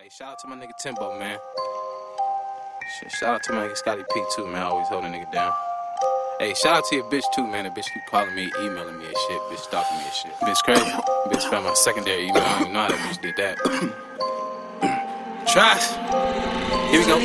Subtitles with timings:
[0.00, 1.38] Hey, shout out to my nigga Timbo, man.
[3.18, 4.62] Shout out to my nigga Scotty P too, man.
[4.62, 5.52] Always holding nigga down.
[6.38, 7.64] Hey, shout out to your bitch too, man.
[7.64, 9.40] The bitch keep calling me, emailing me and shit.
[9.50, 10.32] Bitch stalking me and shit.
[10.34, 10.84] Bitch crazy.
[10.84, 12.44] bitch found my secondary email.
[12.44, 13.58] I don't even know how that bitch did that.
[15.48, 15.96] Trust.
[16.90, 17.18] Here we go.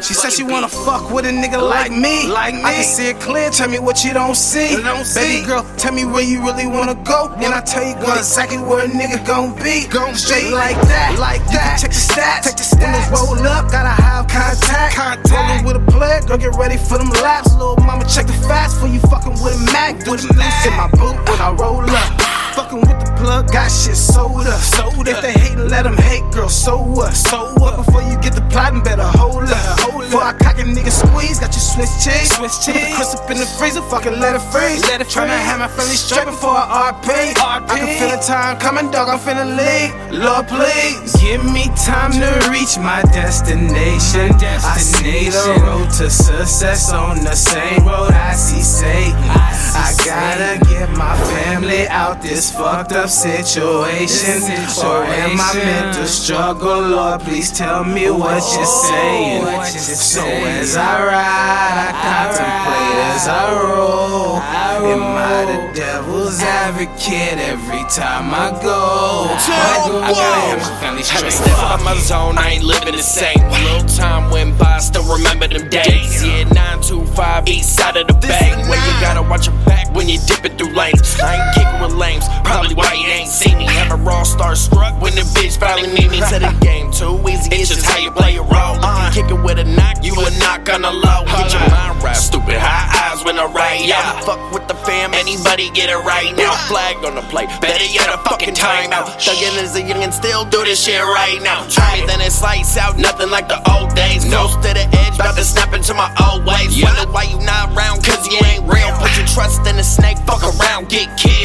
[0.00, 2.26] She said she wanna fuck with a nigga like me.
[2.26, 2.62] Like me.
[2.62, 3.50] I can see it clear.
[3.50, 4.74] Tell me what you don't see.
[4.82, 5.44] Don't Baby see.
[5.46, 7.32] girl, tell me where you really wanna go.
[7.38, 9.86] And I tell you girl exactly where a nigga gon' be.
[9.86, 11.18] Gon' Straight like that.
[11.18, 11.78] Like that.
[11.80, 12.44] check the stats.
[12.44, 13.10] Check the stats.
[13.10, 14.96] Windows roll up, gotta have contact.
[14.96, 15.30] Contact.
[15.30, 17.52] Rollin' with a plug, girl get ready for them laps.
[17.52, 19.98] Little mama check the fast for you fucking with a Mac.
[20.06, 22.22] With the loose in my boot when I roll up.
[22.54, 24.60] Fucking with the plug, got shit sold up.
[24.60, 25.22] Sold If up.
[25.22, 26.48] they hatin', let them hate, girl.
[26.48, 27.14] So what?
[27.14, 27.76] So what?
[27.76, 29.80] Before you get the plotting, better hold up.
[29.80, 32.30] Hold Before I cock a nigga squeeze, got your Swiss cheese.
[32.36, 32.94] Swiss Put the cheese.
[32.96, 34.82] crisp in the freezer, fucking let it freeze.
[34.88, 37.08] Let it Tryna have my family straight before I RP.
[37.34, 37.70] RP.
[37.70, 39.08] I can feel the time coming, dog.
[39.08, 39.92] I'm finna leave.
[40.12, 44.32] Lord, please give me time to reach my destination.
[44.42, 49.14] I see the road to success on the same road I see Satan.
[49.28, 54.40] I gotta get my family out this fucked up situation.
[54.40, 56.80] This Or am I meant to struggle?
[56.80, 59.42] Lord, please tell me what you're oh, saying.
[59.44, 60.46] what you're So saying.
[60.60, 64.36] as I ride, I contemplate as I roll.
[64.38, 69.26] Am I the devil's advocate every time I go?
[69.28, 71.32] I I gotta have my family Had to straight.
[71.32, 73.36] step out my zone, I ain't living the same.
[73.50, 76.24] Little time went by, still remember them days.
[76.24, 78.54] Yeah, 925 east side of the bay.
[78.68, 81.18] Where you gotta watch your back when you dipping through lanes.
[81.20, 81.54] I ain't
[81.88, 83.64] with lames, probably why you ain't seen me.
[83.64, 86.20] Have a raw star struck when the bitch finally meet me.
[86.20, 88.76] Said the game too easy, it's just how you play your role.
[88.76, 91.24] You kick it with a knock, you a knock on the low.
[91.24, 91.92] Get your uh-huh.
[91.92, 92.16] mind right.
[92.16, 94.24] Stupid high eyes when I ride out.
[94.24, 96.52] Fuck with the fam, anybody get it right now.
[96.52, 96.68] Uh-huh.
[96.68, 99.16] Flag on the plate, better yet a fucking timeout.
[99.16, 101.66] Thuggin' as a young and still do this shit right now.
[101.68, 104.24] Try then it's lights out, nothing like the old days.
[104.24, 106.76] Close to the edge, about to snap into my old ways.
[106.82, 108.90] Wonder why you not around, cause you ain't real.
[109.00, 111.37] Put your trust in a snake, fuck around, get killed.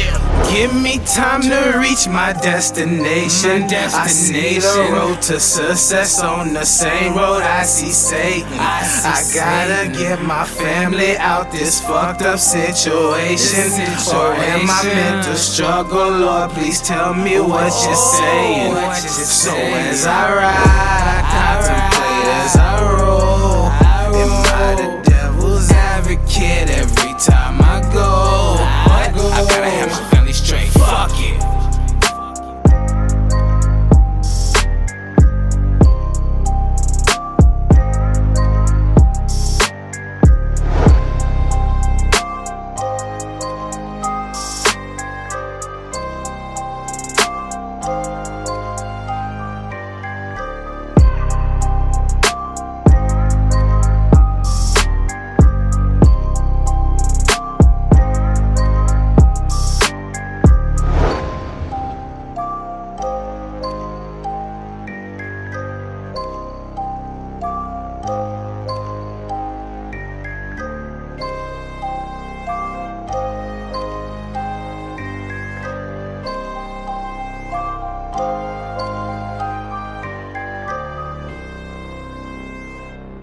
[0.54, 3.62] Give me time to reach my destination.
[3.62, 8.46] My I see the road to success on the same road I see Satan.
[8.52, 9.92] I see I gotta Satan.
[9.98, 13.66] get my family out this fucked up situation.
[13.74, 16.10] This Or am I meant to struggle?
[16.22, 18.72] Lord, please tell me oh, what you're saying.
[18.74, 19.74] what you're So saying.
[19.90, 23.43] as I ride, I contemplate as I roll.